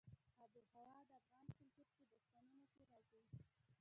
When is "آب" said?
0.43-0.53